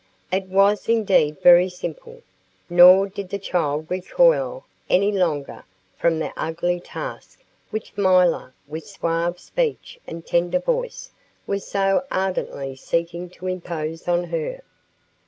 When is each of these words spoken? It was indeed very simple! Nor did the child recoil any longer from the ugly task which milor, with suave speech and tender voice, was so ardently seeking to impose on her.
It 0.31 0.47
was 0.47 0.89
indeed 0.89 1.39
very 1.43 1.69
simple! 1.69 2.23
Nor 2.71 3.07
did 3.07 3.29
the 3.29 3.37
child 3.37 3.85
recoil 3.87 4.65
any 4.89 5.11
longer 5.11 5.63
from 5.95 6.17
the 6.17 6.33
ugly 6.35 6.79
task 6.79 7.43
which 7.69 7.95
milor, 7.95 8.55
with 8.67 8.87
suave 8.87 9.37
speech 9.39 9.99
and 10.07 10.25
tender 10.25 10.57
voice, 10.57 11.11
was 11.45 11.67
so 11.67 12.03
ardently 12.09 12.75
seeking 12.75 13.29
to 13.29 13.45
impose 13.45 14.07
on 14.07 14.23
her. 14.23 14.63